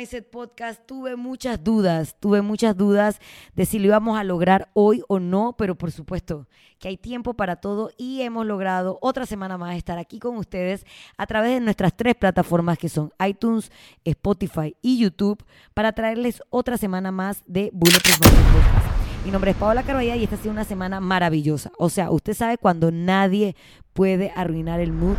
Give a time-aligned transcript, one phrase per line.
[0.00, 0.80] Mindset Podcast.
[0.86, 3.20] Tuve muchas dudas, tuve muchas dudas
[3.54, 6.48] de si lo íbamos a lograr hoy o no, pero por supuesto
[6.78, 10.86] que hay tiempo para todo y hemos logrado otra semana más estar aquí con ustedes
[11.18, 13.70] a través de nuestras tres plataformas que son iTunes,
[14.02, 15.44] Spotify y YouTube
[15.74, 19.26] para traerles otra semana más de Bulletproof Mindset Podcast.
[19.26, 21.72] Mi nombre es Paola Carballeda y esta ha sido una semana maravillosa.
[21.76, 23.54] O sea, usted sabe cuando nadie
[23.92, 25.18] puede arruinar el mood.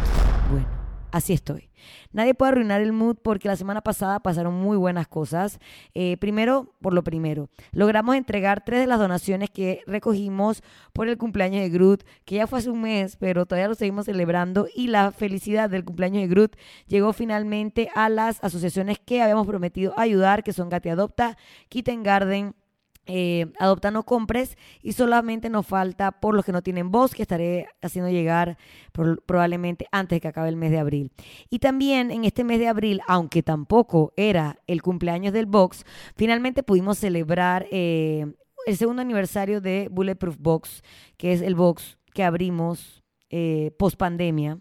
[0.50, 0.68] Bueno,
[1.12, 1.71] así estoy.
[2.12, 5.60] Nadie puede arruinar el mood porque la semana pasada pasaron muy buenas cosas.
[5.94, 10.64] Eh, primero, por lo primero, logramos entregar tres de las donaciones que recogimos
[10.94, 14.06] por el cumpleaños de Groot, que ya fue hace un mes, pero todavía lo seguimos
[14.06, 14.68] celebrando.
[14.76, 16.56] Y la felicidad del cumpleaños de Groot
[16.88, 21.38] llegó finalmente a las asociaciones que habíamos prometido ayudar, que son Gati Adopta,
[21.70, 22.56] Kitten Garden,
[23.08, 27.24] eh, adopta no compres y solamente nos falta por los que no tienen voz que
[27.24, 28.58] estaré haciendo llegar
[29.26, 31.12] probablemente antes de que acabe el mes de abril.
[31.50, 35.84] Y también en este mes de abril aunque tampoco era el cumpleaños del box
[36.16, 38.34] finalmente pudimos celebrar eh,
[38.66, 40.84] el segundo aniversario de Bulletproof Box
[41.18, 44.60] que es el box que abrimos eh, post pandemia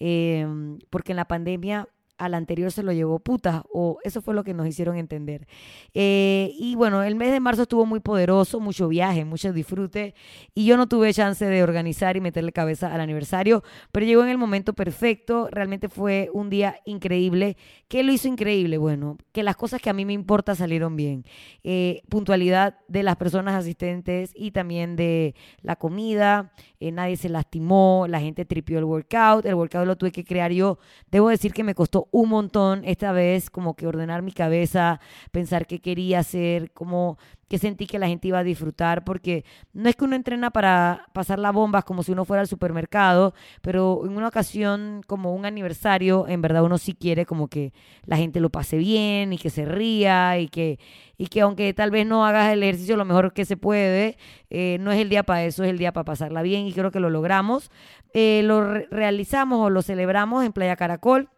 [0.00, 0.46] eh,
[0.90, 1.88] porque en la pandemia
[2.24, 5.48] al anterior se lo llevó puta, o eso fue lo que nos hicieron entender.
[5.92, 10.14] Eh, y bueno, el mes de marzo estuvo muy poderoso, mucho viaje, mucho disfrute,
[10.54, 14.28] y yo no tuve chance de organizar y meterle cabeza al aniversario, pero llegó en
[14.28, 17.56] el momento perfecto, realmente fue un día increíble.
[17.88, 18.78] ¿Qué lo hizo increíble?
[18.78, 21.24] Bueno, que las cosas que a mí me importa salieron bien.
[21.64, 28.06] Eh, puntualidad de las personas asistentes y también de la comida, eh, nadie se lastimó,
[28.08, 30.78] la gente tripió el workout, el workout lo tuve que crear yo,
[31.10, 35.00] debo decir que me costó un montón esta vez como que ordenar mi cabeza,
[35.32, 37.18] pensar qué quería hacer, como
[37.48, 41.06] que sentí que la gente iba a disfrutar, porque no es que uno entrena para
[41.14, 45.46] pasar la bomba como si uno fuera al supermercado, pero en una ocasión como un
[45.46, 47.72] aniversario, en verdad uno sí quiere como que
[48.04, 50.78] la gente lo pase bien y que se ría y que,
[51.16, 54.18] y que aunque tal vez no hagas el ejercicio lo mejor que se puede,
[54.50, 56.90] eh, no es el día para eso, es el día para pasarla bien y creo
[56.90, 57.70] que lo logramos.
[58.12, 61.30] Eh, lo realizamos o lo celebramos en Playa Caracol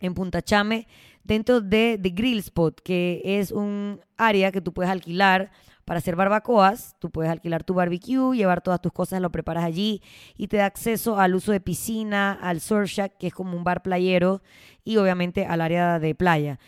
[0.00, 0.88] en Punta Chame,
[1.24, 5.50] dentro de The Grill Spot, que es un área que tú puedes alquilar
[5.84, 6.94] para hacer barbacoas.
[7.00, 10.02] Tú puedes alquilar tu barbecue, llevar todas tus cosas, lo preparas allí
[10.36, 13.64] y te da acceso al uso de piscina, al surf shack, que es como un
[13.64, 14.40] bar playero,
[14.84, 16.60] y obviamente al área de playa.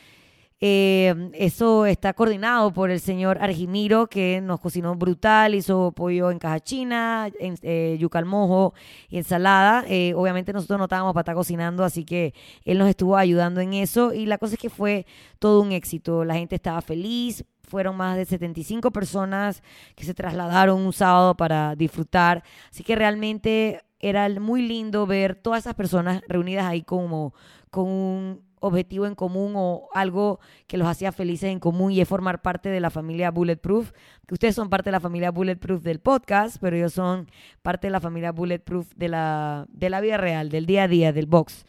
[0.64, 6.38] Eh, eso está coordinado por el señor Argimiro, que nos cocinó brutal, hizo pollo en
[6.38, 8.72] caja china, en, eh, yuca al mojo
[9.08, 9.84] y ensalada.
[9.88, 12.32] Eh, obviamente nosotros no estábamos para estar cocinando, así que
[12.64, 14.14] él nos estuvo ayudando en eso.
[14.14, 15.04] Y la cosa es que fue
[15.40, 16.24] todo un éxito.
[16.24, 17.44] La gente estaba feliz.
[17.62, 19.64] Fueron más de 75 personas
[19.96, 22.44] que se trasladaron un sábado para disfrutar.
[22.70, 27.34] Así que realmente era muy lindo ver todas esas personas reunidas ahí como
[27.70, 32.08] con un objetivo en común o algo que los hacía felices en común y es
[32.08, 33.92] formar parte de la familia Bulletproof,
[34.26, 37.28] que ustedes son parte de la familia Bulletproof del podcast, pero ellos son
[37.60, 41.12] parte de la familia Bulletproof de la, de la vida real, del día a día,
[41.12, 41.66] del box.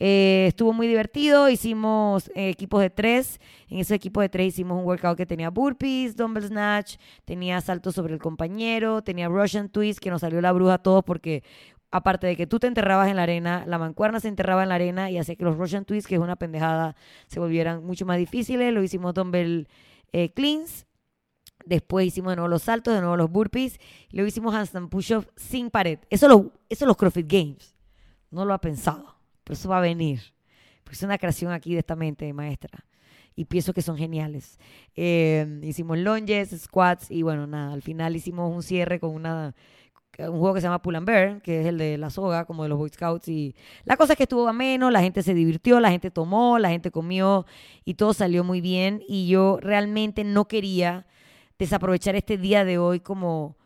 [0.00, 3.40] Eh, estuvo muy divertido, hicimos eh, equipos de tres.
[3.68, 7.94] En ese equipo de tres hicimos un workout que tenía burpees, dumbbell snatch, tenía saltos
[7.94, 11.42] sobre el compañero, tenía Russian twist, que nos salió la bruja a todos porque
[11.94, 14.74] aparte de que tú te enterrabas en la arena, la mancuerna se enterraba en la
[14.74, 16.96] arena y hacía que los Russian twists, que es una pendejada,
[17.28, 18.74] se volvieran mucho más difíciles.
[18.74, 19.68] Lo hicimos dumbbell
[20.12, 20.86] eh, cleans.
[21.64, 23.78] Después hicimos de nuevo los saltos, de nuevo los burpees.
[24.10, 26.00] Luego hicimos handstand push-up sin pared.
[26.10, 27.76] Eso, lo, eso los CrossFit Games.
[28.32, 29.14] No lo ha pensado.
[29.44, 30.20] Pero eso va a venir.
[30.82, 32.84] Pues es una creación aquí de esta mente, maestra.
[33.36, 34.58] Y pienso que son geniales.
[34.96, 37.72] Eh, hicimos lunges, squats y bueno, nada.
[37.72, 39.54] Al final hicimos un cierre con una
[40.18, 42.62] un juego que se llama Pull and Bear, que es el de la soga, como
[42.62, 43.28] de los Boy Scouts.
[43.28, 43.54] Y
[43.84, 46.90] la cosa es que estuvo ameno, la gente se divirtió, la gente tomó, la gente
[46.90, 47.46] comió
[47.84, 49.02] y todo salió muy bien.
[49.08, 51.06] Y yo realmente no quería
[51.58, 53.56] desaprovechar este día de hoy como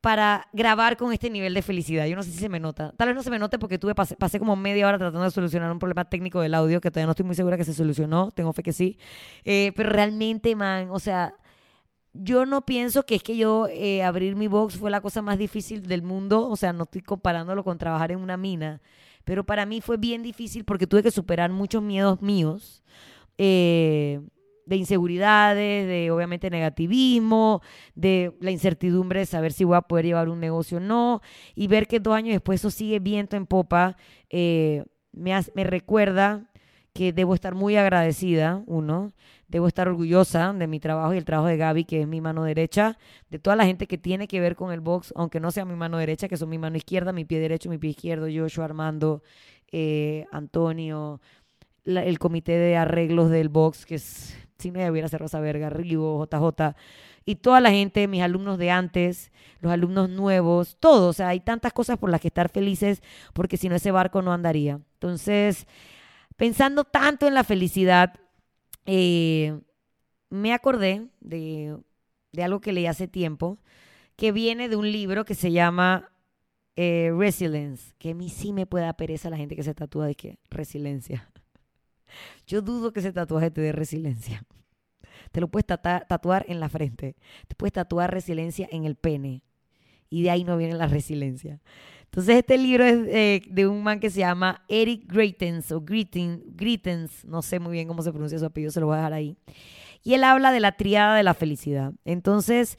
[0.00, 2.06] para grabar con este nivel de felicidad.
[2.06, 2.92] Yo no sé si se me nota.
[2.96, 5.72] Tal vez no se me note porque tuve pasé, como media hora tratando de solucionar
[5.72, 8.30] un problema técnico del audio que todavía no estoy muy segura que se solucionó.
[8.30, 8.98] Tengo fe que sí.
[9.44, 11.34] Eh, pero realmente, man, o sea
[12.22, 15.38] yo no pienso que es que yo eh, abrir mi box fue la cosa más
[15.38, 18.80] difícil del mundo, o sea, no estoy comparándolo con trabajar en una mina,
[19.24, 22.82] pero para mí fue bien difícil porque tuve que superar muchos miedos míos,
[23.38, 24.20] eh,
[24.66, 27.62] de inseguridades, de obviamente negativismo,
[27.94, 31.22] de la incertidumbre de saber si voy a poder llevar un negocio o no,
[31.54, 33.96] y ver que dos años después eso sigue viento en popa,
[34.28, 36.50] eh, me, me recuerda
[36.96, 39.12] que debo estar muy agradecida, uno,
[39.48, 42.42] debo estar orgullosa de mi trabajo y el trabajo de Gaby, que es mi mano
[42.42, 42.96] derecha,
[43.28, 45.74] de toda la gente que tiene que ver con el box, aunque no sea mi
[45.74, 49.22] mano derecha, que son mi mano izquierda, mi pie derecho, mi pie izquierdo, Joshua, Armando,
[49.70, 51.20] eh, Antonio,
[51.84, 56.74] el comité de arreglos del box, que es, si no hubiera Rosa Verga, Rigo, JJ,
[57.26, 61.08] y toda la gente, mis alumnos de antes, los alumnos nuevos, todo.
[61.08, 63.02] O sea, hay tantas cosas por las que estar felices,
[63.34, 64.80] porque si no ese barco no andaría.
[64.94, 65.66] Entonces,
[66.36, 68.14] pensando tanto en la felicidad,
[68.84, 69.58] eh,
[70.30, 71.76] me acordé de,
[72.38, 73.58] algo que leí hace tiempo,
[74.16, 76.12] que viene de un libro que se llama
[76.76, 80.06] eh, Resilience, que a mí sí me puede dar pereza la gente que se tatúa
[80.06, 81.30] de que resiliencia.
[82.46, 84.44] Yo dudo que ese tatuaje te dé resiliencia.
[85.32, 87.16] Te lo puedes tatuar en la frente,
[87.48, 89.42] te puedes tatuar resiliencia en el pene
[90.08, 91.60] y de ahí no viene la resiliencia.
[92.16, 96.40] Entonces este libro es eh, de un man que se llama Eric Greitens o Greitens,
[96.46, 99.12] Greitens, no sé muy bien cómo se pronuncia su apellido, se lo voy a dejar
[99.12, 99.36] ahí.
[100.02, 101.92] Y él habla de la triada de la felicidad.
[102.06, 102.78] Entonces,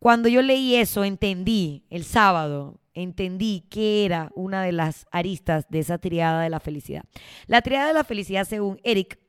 [0.00, 5.78] cuando yo leí eso, entendí el sábado, entendí que era una de las aristas de
[5.78, 7.04] esa triada de la felicidad.
[7.46, 9.20] La triada de la felicidad, según Eric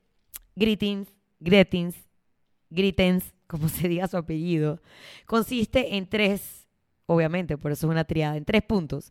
[0.56, 1.96] Greitens, Greitens,
[2.72, 4.82] Greitens, como se diga su apellido,
[5.28, 6.67] consiste en tres,
[7.08, 9.10] obviamente, por eso es una triada, en tres puntos.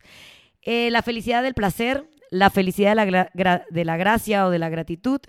[0.61, 4.69] Eh, la felicidad del placer, la felicidad de la, de la gracia o de la
[4.69, 5.19] gratitud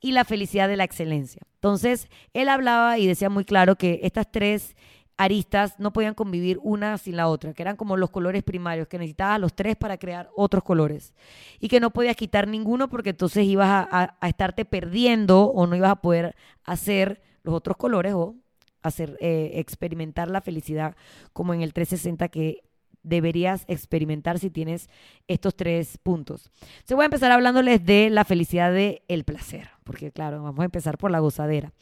[0.00, 1.42] y la felicidad de la excelencia.
[1.54, 4.74] Entonces, él hablaba y decía muy claro que estas tres
[5.18, 8.98] aristas no podían convivir una sin la otra, que eran como los colores primarios, que
[8.98, 11.14] necesitabas los tres para crear otros colores
[11.58, 15.66] y que no podías quitar ninguno porque entonces ibas a, a- a estarte perdiendo o
[15.66, 18.34] no ibas a poder hacer los otros colores o
[18.88, 20.96] hacer eh, experimentar la felicidad
[21.32, 22.62] como en el 360 que
[23.06, 24.90] deberías experimentar si tienes
[25.28, 26.50] estos tres puntos.
[26.84, 30.64] Se voy a empezar hablándoles de la felicidad del el placer, porque claro, vamos a
[30.64, 31.72] empezar por la gozadera.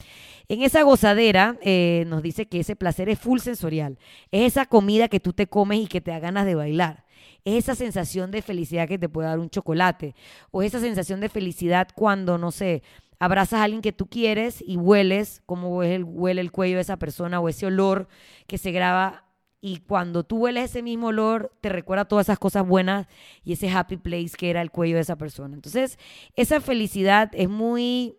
[0.49, 3.99] En esa gozadera eh, nos dice que ese placer es full sensorial.
[4.31, 7.05] Es esa comida que tú te comes y que te da ganas de bailar.
[7.47, 10.15] Es esa sensación de felicidad que te puede dar un chocolate.
[10.51, 12.83] O esa sensación de felicidad cuando, no sé,
[13.19, 15.43] abrazas a alguien que tú quieres y hueles
[15.83, 18.09] el, huele el cuello de esa persona o ese olor
[18.47, 19.25] que se graba.
[19.61, 23.07] Y cuando tú hueles ese mismo olor, te recuerda todas esas cosas buenas
[23.43, 25.55] y ese happy place que era el cuello de esa persona.
[25.55, 25.99] Entonces,
[26.37, 28.19] esa felicidad es muy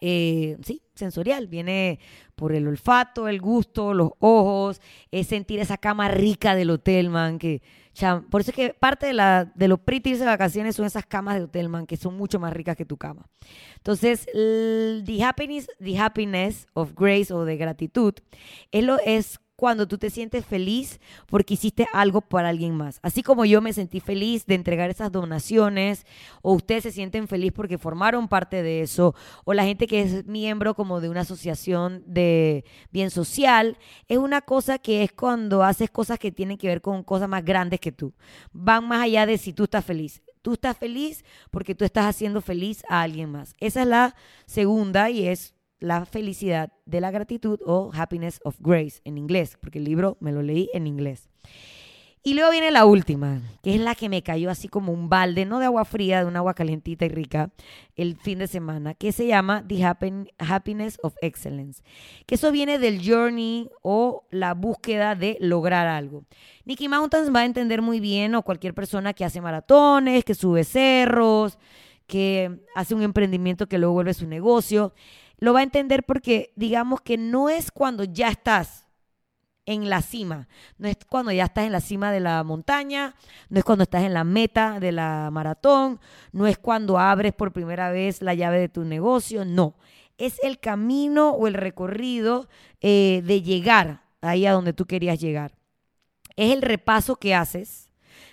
[0.00, 1.48] eh, sí, sensorial.
[1.48, 1.98] Viene
[2.34, 4.80] por el olfato, el gusto, los ojos,
[5.10, 7.38] es sentir esa cama rica del hotel, man.
[7.38, 7.62] Que,
[8.30, 11.36] por eso es que parte de, la, de los pretty de vacaciones son esas camas
[11.36, 13.26] de hotel, man, que son mucho más ricas que tu cama.
[13.76, 18.14] Entonces, the, happiness, the happiness of grace o de gratitud
[18.70, 23.00] es, lo, es cuando tú te sientes feliz porque hiciste algo para alguien más.
[23.02, 26.06] Así como yo me sentí feliz de entregar esas donaciones,
[26.42, 30.26] o ustedes se sienten feliz porque formaron parte de eso, o la gente que es
[30.26, 35.90] miembro como de una asociación de bien social, es una cosa que es cuando haces
[35.90, 38.14] cosas que tienen que ver con cosas más grandes que tú.
[38.52, 40.22] Van más allá de si tú estás feliz.
[40.40, 43.56] Tú estás feliz porque tú estás haciendo feliz a alguien más.
[43.58, 44.14] Esa es la
[44.46, 49.78] segunda y es la felicidad de la gratitud o happiness of grace en inglés, porque
[49.78, 51.28] el libro me lo leí en inglés.
[52.24, 55.46] Y luego viene la última, que es la que me cayó así como un balde,
[55.46, 57.52] no de agua fría, de un agua calentita y rica,
[57.94, 59.84] el fin de semana, que se llama The
[60.38, 61.82] Happiness of Excellence.
[62.26, 66.24] Que eso viene del journey o la búsqueda de lograr algo.
[66.64, 70.64] Nicky Mountains va a entender muy bien, o cualquier persona que hace maratones, que sube
[70.64, 71.56] cerros,
[72.08, 74.92] que hace un emprendimiento que luego vuelve su negocio,
[75.38, 78.86] lo va a entender porque digamos que no es cuando ya estás
[79.66, 83.14] en la cima, no es cuando ya estás en la cima de la montaña,
[83.50, 86.00] no es cuando estás en la meta de la maratón,
[86.32, 89.76] no es cuando abres por primera vez la llave de tu negocio, no,
[90.16, 92.48] es el camino o el recorrido
[92.80, 95.52] eh, de llegar ahí a donde tú querías llegar.
[96.36, 97.90] Es el repaso que haces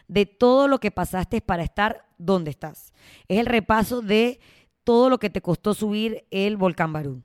[0.08, 2.94] de todo lo que pasaste para estar donde estás.
[3.28, 4.40] Es el repaso de
[4.86, 7.22] todo lo que te costó subir el volcán Barú,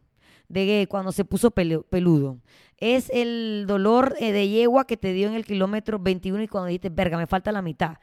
[0.48, 2.38] de cuando se puso pelu- peludo.
[2.78, 6.66] Es el dolor eh, de yegua que te dio en el kilómetro 21 y cuando
[6.66, 7.98] dijiste, verga, me falta la mitad.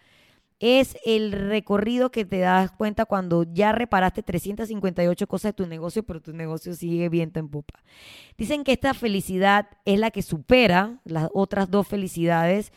[0.60, 6.02] Es el recorrido que te das cuenta cuando ya reparaste 358 cosas de tu negocio,
[6.04, 7.80] pero tu negocio sigue viento en popa.
[8.40, 12.72] Dicen que esta felicidad es la que supera las otras dos felicidades,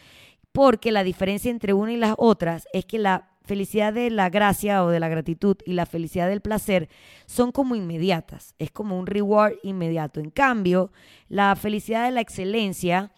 [0.53, 4.85] porque la diferencia entre una y las otras es que la felicidad de la gracia
[4.85, 6.89] o de la gratitud y la felicidad del placer
[7.27, 10.21] son como inmediatas, es como un reward inmediato.
[10.21, 10.93] En cambio,
[11.29, 13.13] la felicidad de la excelencia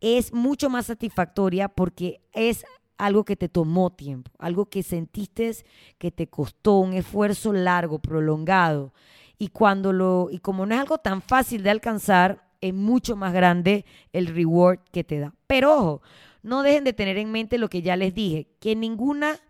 [0.00, 2.64] es mucho más satisfactoria porque es
[2.98, 5.52] algo que te tomó tiempo, algo que sentiste
[5.98, 8.92] que te costó un esfuerzo largo, prolongado.
[9.38, 13.32] Y cuando lo y como no es algo tan fácil de alcanzar, es mucho más
[13.32, 15.34] grande el reward que te da.
[15.46, 16.02] Pero ojo,
[16.42, 19.40] no dejen de tener en mente lo que ya les dije, que ninguna,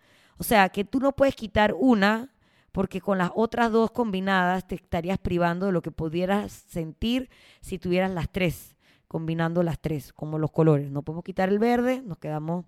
[0.43, 2.35] o sea, que tú no puedes quitar una
[2.73, 7.31] porque con las otras dos combinadas te estarías privando de lo que pudieras sentir
[7.61, 8.75] si tuvieras las tres,
[9.07, 10.91] combinando las tres, como los colores.
[10.91, 12.65] No podemos quitar el verde, nos quedamos,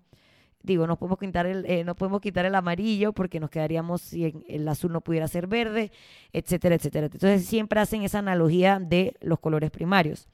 [0.63, 4.33] digo, no podemos quitar el, eh, no podemos quitar el amarillo porque nos quedaríamos si
[4.47, 5.91] el azul no pudiera ser verde,
[6.31, 7.07] etcétera, etcétera.
[7.07, 10.29] Entonces siempre hacen esa analogía de los colores primarios.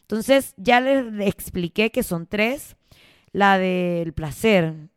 [0.00, 2.74] Entonces ya les expliqué que son tres.
[3.30, 4.88] La del placer,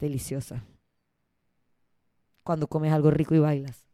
[0.00, 0.64] deliciosa
[2.48, 3.84] cuando comes algo rico y bailas.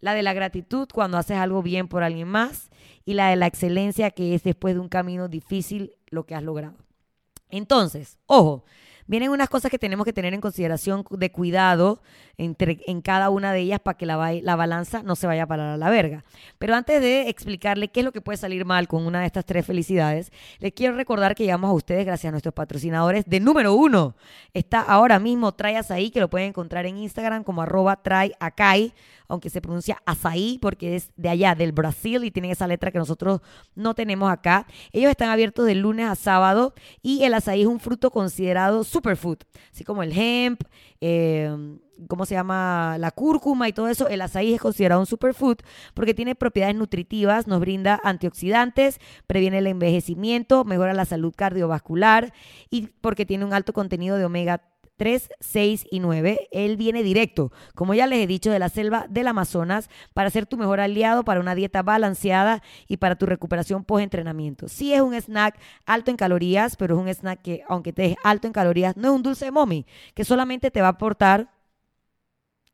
[0.00, 2.68] La de la gratitud cuando haces algo bien por alguien más.
[3.06, 6.42] Y la de la excelencia que es después de un camino difícil lo que has
[6.42, 6.76] logrado.
[7.48, 8.66] Entonces, ojo,
[9.06, 12.02] vienen unas cosas que tenemos que tener en consideración de cuidado
[12.38, 15.46] entre, en cada una de ellas para que la, la balanza no se vaya a
[15.46, 16.24] parar a la verga.
[16.58, 19.44] Pero antes de explicarle qué es lo que puede salir mal con una de estas
[19.44, 23.74] tres felicidades, les quiero recordar que llegamos a ustedes gracias a nuestros patrocinadores de número
[23.74, 24.14] uno.
[24.54, 28.00] Está ahora mismo Trae ahí que lo pueden encontrar en Instagram como arroba
[28.40, 28.94] Acai
[29.32, 32.98] aunque se pronuncia açaí porque es de allá, del Brasil, y tienen esa letra que
[32.98, 33.40] nosotros
[33.74, 34.66] no tenemos acá.
[34.92, 39.38] Ellos están abiertos de lunes a sábado y el azaí es un fruto considerado superfood,
[39.72, 40.60] así como el hemp,
[41.00, 41.50] eh,
[42.08, 42.96] ¿cómo se llama?
[42.98, 45.56] La cúrcuma y todo eso, el azaí es considerado un superfood
[45.94, 52.34] porque tiene propiedades nutritivas, nos brinda antioxidantes, previene el envejecimiento, mejora la salud cardiovascular
[52.68, 54.62] y porque tiene un alto contenido de omega
[55.02, 56.48] 3, 6 y 9.
[56.52, 60.46] Él viene directo, como ya les he dicho, de la selva del Amazonas para ser
[60.46, 64.68] tu mejor aliado para una dieta balanceada y para tu recuperación post-entrenamiento.
[64.68, 68.16] Sí es un snack alto en calorías, pero es un snack que, aunque te es
[68.22, 71.50] alto en calorías, no es un dulce mommy, que solamente te va a aportar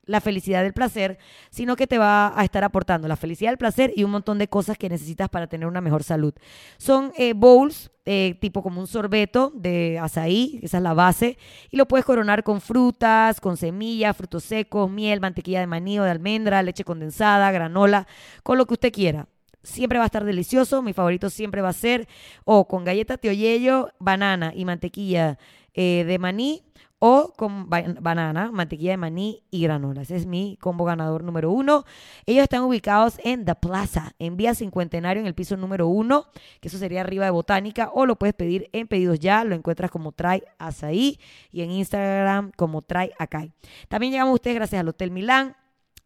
[0.09, 1.19] la felicidad del placer,
[1.51, 4.49] sino que te va a estar aportando la felicidad del placer y un montón de
[4.49, 6.35] cosas que necesitas para tener una mejor salud.
[6.79, 11.37] Son eh, bowls eh, tipo como un sorbeto de azaí, esa es la base,
[11.71, 16.05] y lo puedes coronar con frutas, con semillas, frutos secos, miel, mantequilla de maní o
[16.05, 18.07] de almendra, leche condensada, granola,
[18.43, 19.29] con lo que usted quiera.
[19.63, 22.09] Siempre va a estar delicioso, mi favorito siempre va a ser
[22.47, 25.39] o con galleta teoyello, banana y mantequilla
[25.75, 26.65] eh, de maní
[26.99, 30.03] o con banana, mantequilla de maní y granola.
[30.03, 31.85] Ese es mi combo ganador número uno.
[32.27, 36.27] Ellos están ubicados en The Plaza, en Vía Cincuentenario, en el piso número uno,
[36.61, 39.45] que eso sería arriba de Botánica, o lo puedes pedir en pedidos ya.
[39.45, 41.21] Lo encuentras como Try Azaí
[41.53, 43.53] y en Instagram como Try Acai.
[43.89, 45.57] También llegamos ustedes gracias al Hotel Milán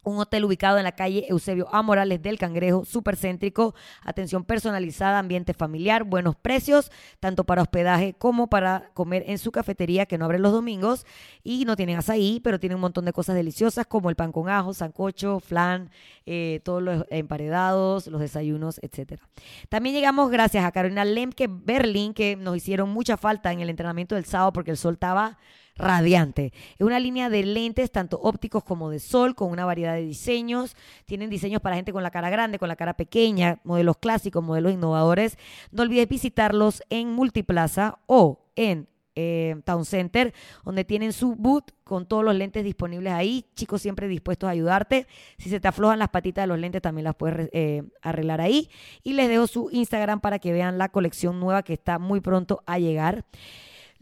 [0.05, 1.83] un hotel ubicado en la calle Eusebio A.
[1.83, 6.91] Morales del Cangrejo, súper céntrico, atención personalizada, ambiente familiar, buenos precios,
[7.21, 11.07] tanto para hospedaje como para comer en su cafetería que no abre los domingos
[11.45, 14.49] y no tienen azaí, pero tienen un montón de cosas deliciosas como el pan con
[14.49, 15.91] ajo, sancocho, flan,
[16.27, 19.29] eh, todos los emparedados, los desayunos, etcétera.
[19.69, 24.15] También llegamos gracias a Carolina Lemke Berlin que nos hicieron mucha falta en el entrenamiento
[24.15, 25.39] del sábado porque el sol estaba
[25.83, 26.53] radiante.
[26.79, 30.77] Es una línea de lentes, tanto ópticos como de sol, con una variedad de diseños.
[31.05, 34.73] Tienen diseños para gente con la cara grande, con la cara pequeña, modelos clásicos, modelos
[34.73, 35.37] innovadores.
[35.71, 40.33] No olvides visitarlos en Multiplaza o en eh, Town Center,
[40.65, 43.45] donde tienen su boot con todos los lentes disponibles ahí.
[43.55, 45.07] Chicos, siempre dispuestos a ayudarte.
[45.37, 48.71] Si se te aflojan las patitas de los lentes, también las puedes eh, arreglar ahí.
[49.03, 52.63] Y les dejo su Instagram para que vean la colección nueva que está muy pronto
[52.67, 53.27] a llegar.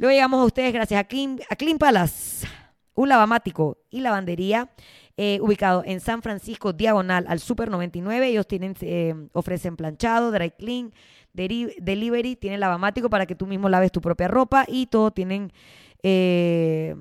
[0.00, 2.46] Luego llegamos a ustedes gracias a Clean, a Palace,
[2.94, 4.70] un lavamático y lavandería
[5.18, 8.28] eh, ubicado en San Francisco, diagonal al Super 99.
[8.28, 10.94] Ellos tienen, eh, ofrecen planchado, dry clean,
[11.34, 15.52] delivery, tienen lavamático para que tú mismo laves tu propia ropa y todo tienen...
[16.02, 16.96] Eh,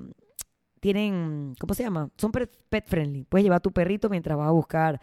[0.80, 2.10] tienen, ¿cómo se llama?
[2.18, 3.24] Son pet friendly.
[3.24, 5.00] Puedes llevar tu perrito mientras vas a buscar,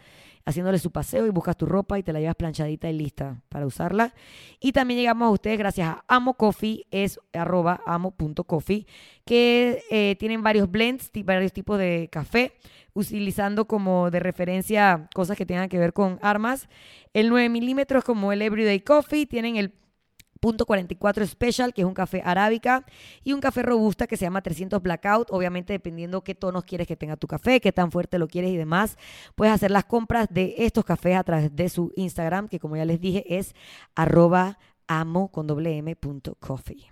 [0.48, 3.66] haciéndole su paseo y buscas tu ropa y te la llevas planchadita y lista para
[3.66, 4.14] usarla.
[4.60, 8.86] Y también llegamos a ustedes gracias a Amo Coffee, es arroba amo.coffee,
[9.26, 12.52] que eh, tienen varios blends, varios tipos de café,
[12.94, 16.68] utilizando como de referencia cosas que tengan que ver con armas.
[17.12, 19.74] El 9 milímetros como el Everyday Coffee, tienen el
[20.40, 22.84] Punto 44 Special, que es un café arábica,
[23.24, 26.96] y un café robusta que se llama 300 Blackout, obviamente dependiendo qué tonos quieres que
[26.96, 28.96] tenga tu café, qué tan fuerte lo quieres y demás.
[29.34, 32.84] Puedes hacer las compras de estos cafés a través de su Instagram, que como ya
[32.84, 33.54] les dije es
[33.94, 36.90] arroba amo con doble punto coffee.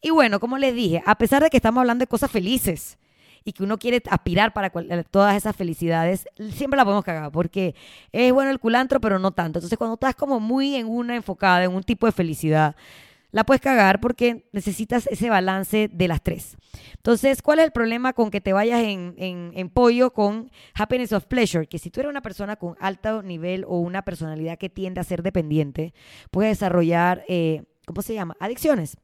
[0.00, 2.98] Y bueno, como les dije, a pesar de que estamos hablando de cosas felices,
[3.44, 7.74] y que uno quiere aspirar para eh, todas esas felicidades, siempre la podemos cagar, porque
[8.12, 9.58] es bueno el culantro, pero no tanto.
[9.58, 12.76] Entonces, cuando estás como muy en una enfocada, en un tipo de felicidad,
[13.32, 16.56] la puedes cagar porque necesitas ese balance de las tres.
[16.96, 21.26] Entonces, ¿cuál es el problema con que te vayas en, en, pollo con happiness of
[21.26, 21.66] pleasure?
[21.66, 25.04] Que si tú eres una persona con alto nivel o una personalidad que tiende a
[25.04, 25.94] ser dependiente,
[26.30, 27.24] puedes desarrollar...
[27.28, 28.36] Eh, ¿cómo se llama?
[28.38, 28.96] Adicciones.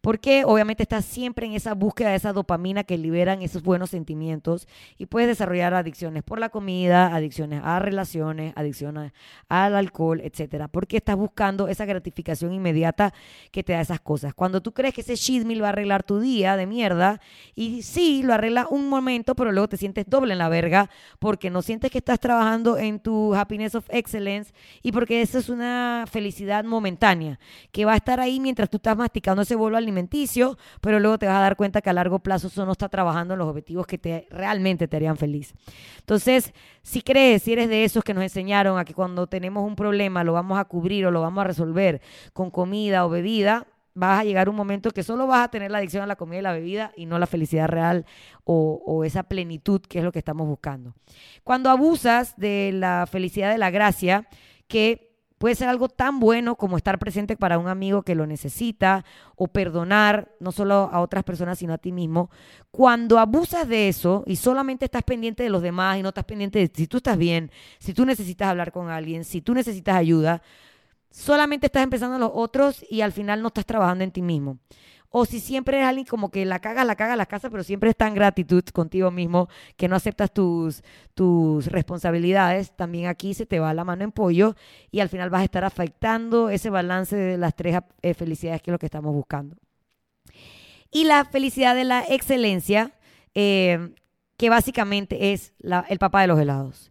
[0.00, 4.66] Porque obviamente estás siempre en esa búsqueda de esa dopamina que liberan esos buenos sentimientos
[4.96, 9.12] y puedes desarrollar adicciones por la comida, adicciones a relaciones, adicciones
[9.50, 10.68] al alcohol, etcétera.
[10.68, 13.12] Porque estás buscando esa gratificación inmediata
[13.50, 14.32] que te da esas cosas.
[14.32, 17.20] Cuando tú crees que ese cheat meal va a arreglar tu día de mierda
[17.54, 21.50] y sí, lo arregla un momento, pero luego te sientes doble en la verga porque
[21.50, 26.06] no sientes que estás trabajando en tu happiness of excellence y porque eso es una
[26.10, 27.38] felicidad momentánea
[27.70, 31.26] que va a estar ahí mientras tú estás masticando ese bolo alimenticio, pero luego te
[31.26, 33.86] vas a dar cuenta que a largo plazo eso no está trabajando en los objetivos
[33.86, 35.54] que te realmente te harían feliz.
[35.98, 39.74] Entonces, si crees, si eres de esos que nos enseñaron a que cuando tenemos un
[39.74, 42.00] problema lo vamos a cubrir o lo vamos a resolver
[42.32, 45.78] con comida o bebida, vas a llegar un momento que solo vas a tener la
[45.78, 48.06] adicción a la comida y la bebida y no la felicidad real
[48.44, 50.94] o, o, esa plenitud que es lo que estamos buscando.
[51.44, 54.28] Cuando abusas de la felicidad de la gracia,
[54.68, 55.09] que
[55.40, 59.06] Puede ser algo tan bueno como estar presente para un amigo que lo necesita
[59.36, 62.30] o perdonar no solo a otras personas, sino a ti mismo.
[62.70, 66.58] Cuando abusas de eso y solamente estás pendiente de los demás y no estás pendiente
[66.58, 70.42] de si tú estás bien, si tú necesitas hablar con alguien, si tú necesitas ayuda,
[71.10, 74.58] solamente estás empezando a los otros y al final no estás trabajando en ti mismo
[75.10, 77.90] o si siempre eres alguien como que la caga, la caga la casa, pero siempre
[77.90, 80.82] está en gratitud contigo mismo, que no aceptas tus,
[81.14, 84.54] tus responsabilidades, también aquí se te va la mano en pollo
[84.90, 88.70] y al final vas a estar afectando ese balance de las tres eh, felicidades que
[88.70, 89.56] es lo que estamos buscando.
[90.92, 92.92] Y la felicidad de la excelencia,
[93.34, 93.94] eh,
[94.36, 95.52] que básicamente es
[95.88, 96.90] el papá de los helados.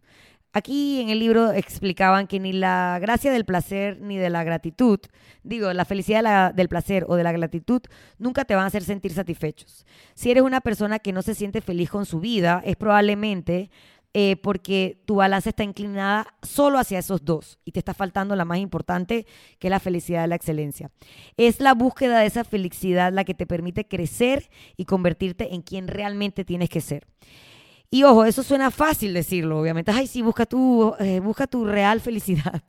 [0.52, 4.98] Aquí en el libro explicaban que ni la gracia del placer ni de la gratitud,
[5.44, 7.82] digo, la felicidad del placer o de la gratitud
[8.18, 9.86] nunca te van a hacer sentir satisfechos.
[10.14, 13.70] Si eres una persona que no se siente feliz con su vida, es probablemente
[14.12, 18.44] eh, porque tu balanza está inclinada solo hacia esos dos y te está faltando la
[18.44, 19.24] más importante,
[19.60, 20.90] que es la felicidad de la excelencia.
[21.36, 25.86] Es la búsqueda de esa felicidad la que te permite crecer y convertirte en quien
[25.86, 27.06] realmente tienes que ser.
[27.92, 29.90] Y ojo, eso suena fácil decirlo, obviamente.
[29.90, 32.62] Ay, sí, busca tu, eh, busca tu real felicidad.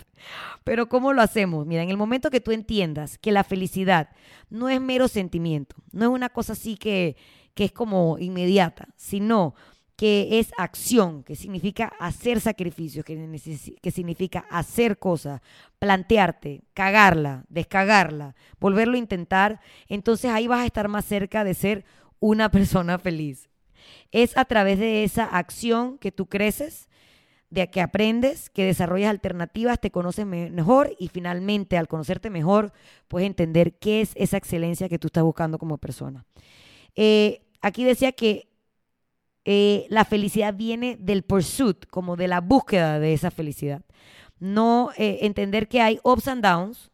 [0.64, 1.66] Pero ¿cómo lo hacemos?
[1.68, 4.10] Mira, en el momento que tú entiendas que la felicidad
[4.50, 7.16] no es mero sentimiento, no es una cosa así que,
[7.54, 9.54] que es como inmediata, sino
[9.96, 15.42] que es acción, que significa hacer sacrificios, que, que significa hacer cosas,
[15.78, 21.86] plantearte, cagarla, descagarla, volverlo a intentar, entonces ahí vas a estar más cerca de ser
[22.20, 23.51] una persona feliz.
[24.12, 26.90] Es a través de esa acción que tú creces,
[27.50, 32.72] de que aprendes, que desarrollas alternativas, te conoces mejor y finalmente al conocerte mejor
[33.10, 36.26] puedes entender qué es esa excelencia que tú estás buscando como persona.
[36.96, 38.48] Eh, aquí decía que
[39.44, 43.82] eh, la felicidad viene del pursuit, como de la búsqueda de esa felicidad.
[44.40, 46.90] No eh, entender que hay ups and downs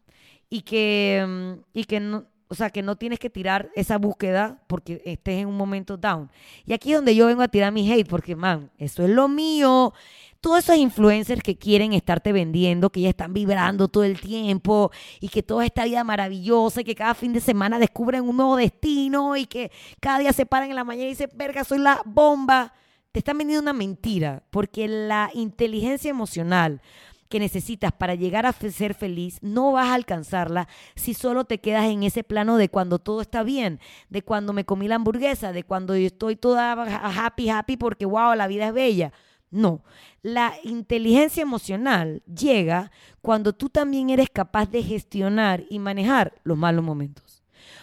[0.50, 4.62] y que, mm, y que no, o sea, que no tienes que tirar esa búsqueda
[4.66, 6.30] porque estés en un momento down.
[6.64, 9.28] Y aquí es donde yo vengo a tirar mi hate, porque, man, eso es lo
[9.28, 9.92] mío.
[10.40, 15.28] Todos esos influencers que quieren estarte vendiendo, que ya están vibrando todo el tiempo y
[15.28, 19.36] que toda esta vida maravillosa y que cada fin de semana descubren un nuevo destino
[19.36, 22.72] y que cada día se paran en la mañana y dicen, verga, soy la bomba.
[23.12, 26.80] Te están vendiendo una mentira, porque la inteligencia emocional,
[27.28, 31.84] que necesitas para llegar a ser feliz, no vas a alcanzarla si solo te quedas
[31.86, 35.64] en ese plano de cuando todo está bien, de cuando me comí la hamburguesa, de
[35.64, 39.12] cuando estoy toda happy, happy porque wow, la vida es bella.
[39.50, 39.82] No,
[40.22, 42.90] la inteligencia emocional llega
[43.22, 47.42] cuando tú también eres capaz de gestionar y manejar los malos momentos.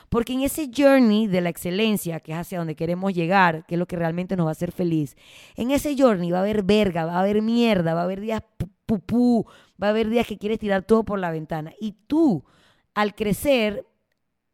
[0.10, 3.80] Porque en ese journey de la excelencia, que es hacia donde queremos llegar, que es
[3.80, 5.18] lo que realmente nos va a hacer feliz,
[5.56, 8.44] en ese journey va a haber verga, va a haber mierda, va a haber días
[8.86, 9.46] pupú,
[9.82, 11.74] va a haber días que quieres tirar todo por la ventana.
[11.80, 12.44] Y tú,
[12.94, 13.86] al crecer,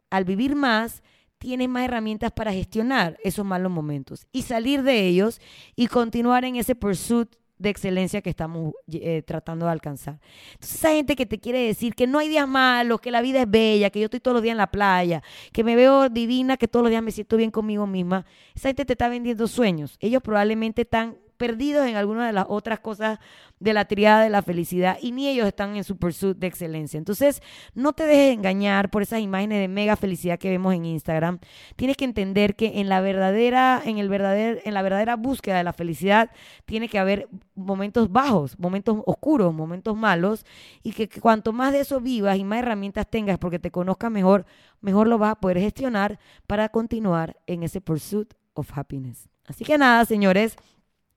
[0.09, 1.03] al vivir más,
[1.37, 5.41] tienes más herramientas para gestionar esos malos momentos y salir de ellos
[5.75, 10.19] y continuar en ese pursuit de excelencia que estamos eh, tratando de alcanzar.
[10.53, 13.41] Entonces, esa gente que te quiere decir que no hay días malos, que la vida
[13.41, 16.57] es bella, que yo estoy todos los días en la playa, que me veo divina,
[16.57, 19.97] que todos los días me siento bien conmigo misma, esa gente te está vendiendo sueños.
[19.99, 23.17] Ellos probablemente están perdidos en alguna de las otras cosas
[23.59, 26.99] de la triada de la felicidad y ni ellos están en su pursuit de excelencia.
[26.99, 27.41] Entonces,
[27.73, 31.39] no te dejes engañar por esas imágenes de mega felicidad que vemos en Instagram.
[31.77, 35.63] Tienes que entender que en la verdadera en el verdadero en la verdadera búsqueda de
[35.63, 36.29] la felicidad
[36.65, 40.45] tiene que haber momentos bajos, momentos oscuros, momentos malos
[40.83, 44.11] y que, que cuanto más de eso vivas y más herramientas tengas porque te conozcas
[44.11, 44.45] mejor,
[44.79, 49.27] mejor lo vas a poder gestionar para continuar en ese pursuit of happiness.
[49.47, 50.55] Así que nada, señores,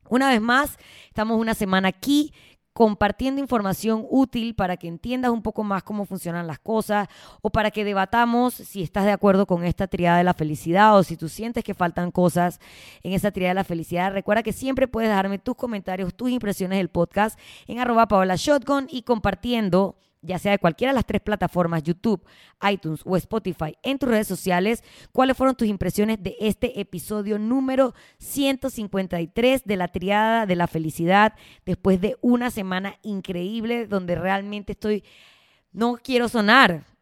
[0.09, 2.33] una vez más, estamos una semana aquí
[2.75, 7.09] compartiendo información útil para que entiendas un poco más cómo funcionan las cosas
[7.41, 11.05] o para que debatamos si estás de acuerdo con esta triada de la felicidad o
[11.05, 12.59] si tú sientes que faltan cosas
[13.05, 14.13] en esa triada de la felicidad.
[14.13, 17.39] Recuerda que siempre puedes dejarme tus comentarios, tus impresiones del podcast
[17.69, 22.25] en arroba Paola Shotgun y compartiendo ya sea de cualquiera de las tres plataformas, YouTube,
[22.71, 24.83] iTunes o Spotify, en tus redes sociales,
[25.13, 31.35] cuáles fueron tus impresiones de este episodio número 153 de la triada de la felicidad,
[31.65, 35.05] después de una semana increíble donde realmente estoy,
[35.73, 36.94] no quiero sonar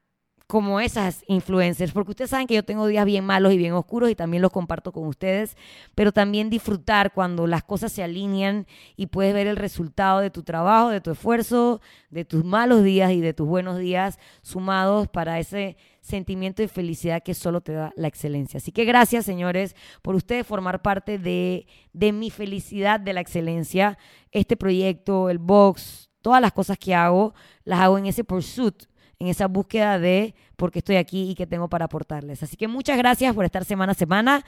[0.53, 4.11] como esas influencers, porque ustedes saben que yo tengo días bien malos y bien oscuros
[4.11, 5.57] y también los comparto con ustedes,
[5.95, 10.43] pero también disfrutar cuando las cosas se alinean y puedes ver el resultado de tu
[10.43, 15.39] trabajo, de tu esfuerzo, de tus malos días y de tus buenos días sumados para
[15.39, 18.59] ese sentimiento de felicidad que solo te da la excelencia.
[18.59, 23.97] Así que gracias, señores, por ustedes formar parte de, de mi felicidad de la excelencia.
[24.33, 27.33] Este proyecto, el box, todas las cosas que hago,
[27.65, 28.92] las hago en ese pursuit
[29.23, 32.43] en esa búsqueda de por qué estoy aquí y qué tengo para aportarles.
[32.43, 34.45] Así que muchas gracias por estar semana a semana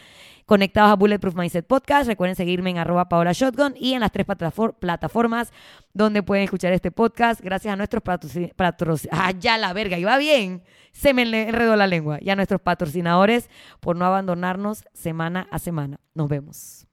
[0.47, 2.09] conectados a Bulletproof Mindset Podcast.
[2.09, 4.27] Recuerden seguirme en arroba Paola Shotgun y en las tres
[4.81, 5.53] plataformas
[5.93, 7.41] donde pueden escuchar este podcast.
[7.41, 9.09] Gracias a nuestros patrocinadores.
[9.13, 10.65] Ah, ya la verga, iba bien.
[10.91, 12.19] Se me enredó la lengua.
[12.21, 16.01] Y a nuestros patrocinadores por no abandonarnos semana a semana.
[16.15, 16.89] Nos vemos.